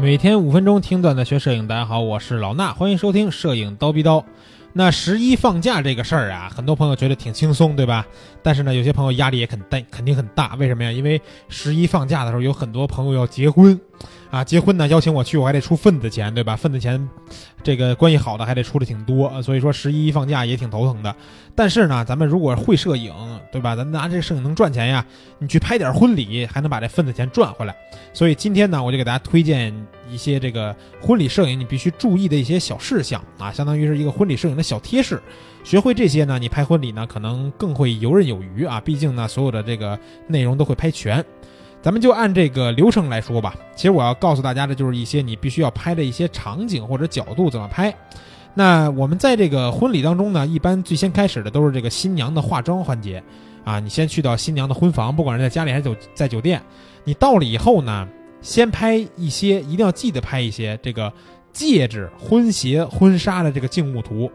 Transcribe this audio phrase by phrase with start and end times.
[0.00, 4.24] 每天五分钟听段子学摄影，大家好，我是老衲，欢迎收听摄影刀逼刀。
[4.72, 8.06] 那十一放假这个事儿啊，很多朋友觉得挺轻松，对吧？
[8.42, 10.54] 但是呢，有些朋友压力也很大，肯定很大。
[10.54, 10.90] 为什么呀？
[10.90, 11.20] 因为
[11.50, 13.78] 十一放假的时候，有很多朋友要结婚，
[14.30, 16.54] 啊，结婚呢邀请我去，我还得出份子钱，对吧？
[16.54, 17.08] 份子钱，
[17.64, 21.12] 这个关系好的还得出的挺多，所以说十一放假也挺头疼的。
[21.56, 23.12] 但是呢，咱们如果会摄影，
[23.50, 23.74] 对吧？
[23.74, 25.04] 咱拿这摄影能赚钱呀，
[25.40, 27.74] 你去拍点婚礼，还能把这份子钱赚回来。
[28.12, 29.74] 所以今天呢，我就给大家推荐
[30.08, 35.20] 一些这个婚礼摄影你必须注意的一些小事项啊，相当于是一个婚礼摄影的小贴士。
[35.64, 38.80] 学会这些呢，你拍婚礼呢可能更会游刃有余啊。
[38.80, 41.24] 毕竟呢，所有的这个内容都会拍全。
[41.82, 43.54] 咱们就按这个流程来说吧。
[43.74, 47.94] 其实我要告诉大家的就是一些你必须要拍的一些场景或者角度怎么拍。
[48.52, 53.22] 那我们在这个婚礼当中呢，一般最先开始的都是这个新娘的化妆环节
[53.64, 53.78] 啊。
[53.78, 56.60] 你先去到新娘的婚房，不管是在家里还是酒在酒店，
[57.04, 58.06] 你到了以后呢，
[58.42, 61.12] 先拍一些，一定要记得拍一些这个
[61.52, 64.30] 戒指、婚鞋、婚纱的这个静物图。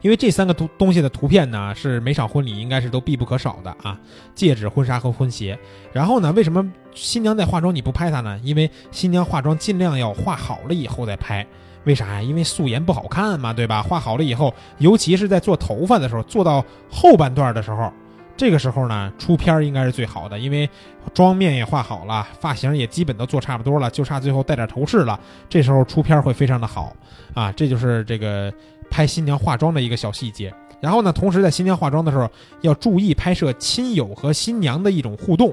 [0.00, 3.98] 因为这三个图东西的图片呢，是每场婚礼应该是都必不可少的啊，
[4.34, 5.58] 戒指、婚纱和婚鞋。
[5.92, 8.38] 然后呢，为什么新娘在化妆你不拍她呢？
[8.44, 11.46] 因为新娘化妆尽量要化好了以后再拍，
[11.84, 12.22] 为啥呀？
[12.22, 13.82] 因为素颜不好看嘛，对吧？
[13.82, 17.92] 化好了以后，尤其是在做头发的时候，做到后半段的时候，
[18.38, 20.66] 这个时候呢，出片应该是最好的，因为
[21.12, 26.96] 妆面也画好了，发型也基本都做差不多了，就差最后戴点头饰了，这时候出片会非常的好
[27.34, 28.50] 啊，这就是这个。
[28.90, 32.26] 拍新娘化妆的一个小细节，然后呢，同时在新娘化妆的时候
[32.62, 35.52] 要注意拍摄亲友和新娘的一种互动，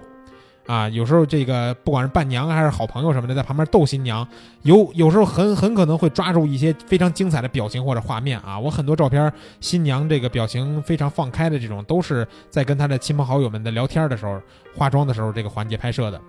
[0.68, 4.28] 啊，有时候这个不管是伴娘还是好朋友什么的，在旁边逗新娘，
[4.64, 8.58] 有有时候很很可能会抓住一些非常精彩的表情或者画面啊。
[8.58, 14.42] 我很多照片，新娘这个表情非常放开的这种，都是在跟她的亲朋好友们的聊天的时候、
[14.76, 16.20] 化妆的时候这个环节拍摄的。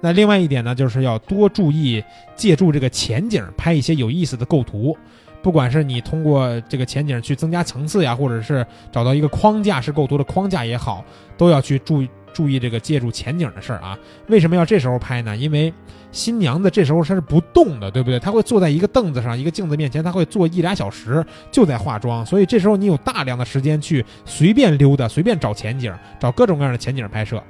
[0.00, 2.02] 那另外一点呢，就是要多注意
[2.34, 4.96] 借助这个前景拍一些有意思的构图。
[5.40, 11.04] 不管是你通过这个前景去增加层次呀，或者是找到一个框架式构图的框架也好，
[11.36, 13.98] 都要去注意注意这个借助前景的事儿啊。
[14.26, 15.34] 为什么要这时候拍呢？
[15.34, 15.72] 因为
[16.12, 18.18] 新娘子这时候她是不动的，对不对？
[18.18, 22.26] 她会坐在一个凳子上，一个镜子面前，她会坐一俩小时，就在化妆。
[22.26, 27.42] 所以这时候你有大量的时间去随便溜达，随便找前景，找各种各样的前景拍摄。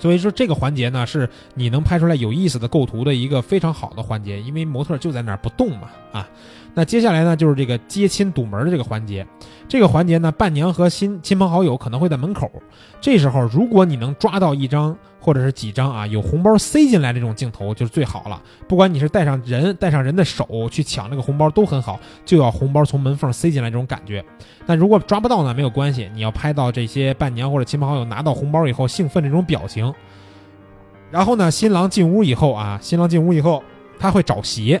[0.00, 6.28] 所以说这个环节呢，是你能拍出来有意思的构图的一个非常好的环节，因为模特就在那儿不动嘛，啊。
[6.72, 9.26] 那接下来呢，就是这个接亲堵门的这个环节。
[9.68, 12.50] 这个环节呢，伴娘和新亲朋好友可能会在门口。
[13.00, 18.42] 这时候，如果你能抓到一张或者是几张啊，有红包塞进来这种镜头，就是最好了。
[18.66, 24.24] 不管你是带上人，带上人的手去抢那个红包都很好，就要红包从门缝塞进来这种感觉。
[24.66, 29.92] 但如果抓不到呢，没有关系，你要拍到这些伴娘或者亲朋好友拿到红包以后兴奋这种表情。
[31.10, 33.62] 然后呢，新郎进屋以后啊，新郎进屋以后，
[33.98, 34.80] 他会找鞋。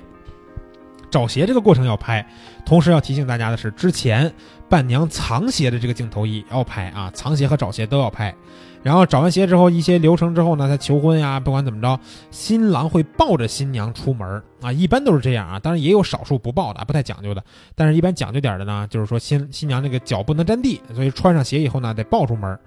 [1.10, 2.24] 找鞋这个过程要拍，
[2.64, 4.32] 同时要提醒大家的是，之前
[4.68, 8.34] 伴娘藏鞋的这个镜头也要拍啊，藏鞋和找鞋都要拍。
[8.82, 12.00] 然后找完鞋之后，一些流程之后呢，他求婚呀，不管怎么着，
[12.30, 17.44] 新郎会抱着新娘出门啊，一般都是这样啊，当然也有少数不抱的，不太讲究的，
[17.74, 22.58] 但是一般讲究点的呢，就是说新新娘那个脚不能沾地，所以穿上鞋以后呢，得抱出门。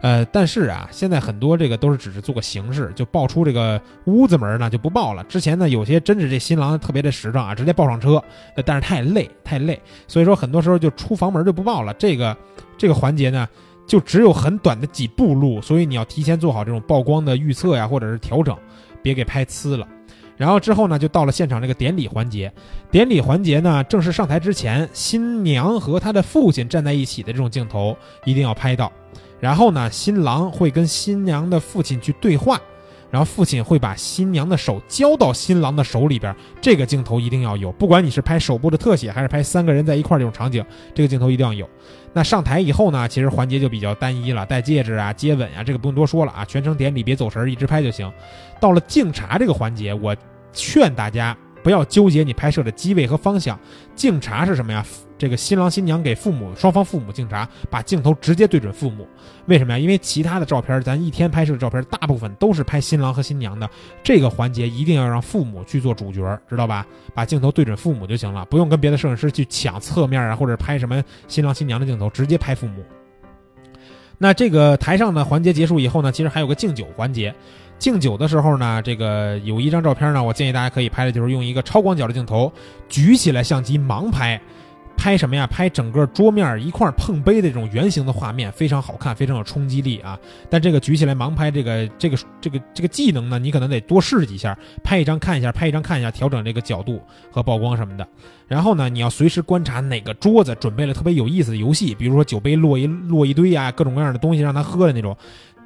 [0.00, 5.24] 呃，但是啊，现在很多这个都是只是做个形式，就爆出这个屋子门呢就不报了。
[5.24, 8.22] 之前呢，有些真是这新郎特别的实诚啊，直接抱上车，
[8.64, 11.92] 但是太累太累，所以说很多时候就出房门就不报了。
[11.94, 12.36] 这个
[12.76, 13.48] 这个环节呢，
[13.88, 18.56] 就只有很短的几步路，所以你要提前做好这种曝光的预测呀，或者是调整，
[19.02, 19.86] 别给拍呲了。
[20.36, 22.52] 然后之后呢，就到了现场这个典礼环节。
[22.92, 28.92] 典礼环节呢，正式上台之前，新娘和她的父亲站在一起的这种镜头一定要拍到。
[29.40, 32.60] 然后呢，新郎会跟新娘的父亲去对话，
[33.10, 37.72] 然后父亲会把新娘的手交到新郎的手里边，这个镜头一定要有。
[37.72, 41.68] 不管你是拍手部的特写，还是拍三个人在一块儿这种场景，这个镜头一定要有。
[42.12, 48.12] 那上台以后呢，其实环节就比较单一了，戴戒指啊、接吻啊，这个不用多说了啊，全程典礼别走神，一直拍就行。
[48.60, 50.16] 到了敬茶这个环节，我
[50.52, 51.36] 劝大家。
[51.62, 53.58] 不要纠结你拍摄的机位和方向，
[53.94, 54.84] 敬茶是什么呀？
[55.18, 59.04] 这个新郎新娘给父母双方父母敬茶，把镜头直接对准父母。
[59.46, 59.78] 为什么呀？
[59.78, 63.68] 因为其他的照片，咱一天拍摄的照片，大部分都是拍新郎和新娘的。
[64.04, 66.86] 这个环节一定要让父母去做主角，知道吧？
[67.14, 72.84] 把镜头对准父母就行了，不用跟别的摄影师去抢侧面啊，或者拍什么新郎新娘的镜头，直接拍父母。
[74.18, 77.32] 那这个台上的环节结束以后呢，其实还有个敬酒环节。
[77.78, 82.52] 敬酒的时候呢，这个有一张照片呢，我建议大家可以拍的就是用一个超广角的镜头
[82.88, 84.40] 举起来相机盲拍，
[84.98, 85.46] 拍什么呀？
[85.46, 90.18] 拍整个桌面一块碰杯的这种圆形的画面，非常好看，非常有冲击力啊！
[90.50, 97.00] 但这个举起来盲拍这个这个这个这个技能呢，你可能得多试几下，拍一张看一下，拍一张看一下，调整这个角度
[97.30, 98.06] 和曝光什么的。
[98.48, 105.16] 然后呢，你要随时观察哪个桌子准备了特别有意思的游戏，比如说酒杯落一落一堆啊，各种各样的东西让他喝的那种，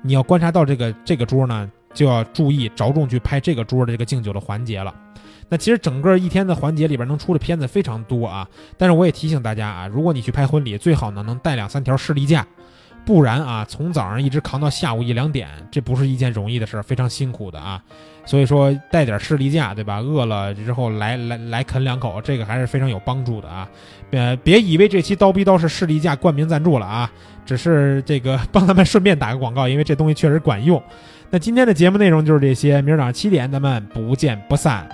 [0.03, 4.95] 你要观察到这个这个桌呢，就要注意着重去拍这个桌的这个敬酒的环节了。
[5.53, 12.47] 那其实整个一天的环节里边能出的片子非常多啊，但是我也提醒大家啊，如果你去拍婚礼，最好呢能带两三条士力架，
[13.05, 17.83] 不然啊，从早上一直扛到下午一两点，这不是一件容易的事儿，非常辛苦的啊。
[18.25, 19.99] 所以说带点士力架，对吧？
[19.99, 23.69] 饿了之后来来来啃两口，这个还是非常有帮助的啊。
[24.13, 27.13] 呃，别以为这期刀逼刀是士力架冠名赞助了啊，
[27.45, 30.83] 只是这个 帮他们顺便打个广告，因为这东西确实管用。
[31.29, 34.89] 那今天的节目内容就是这些，明儿早上七点咱们不见不散。